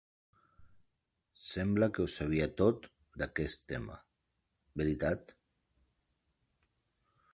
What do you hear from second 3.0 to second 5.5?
d'aquest tema, veritat?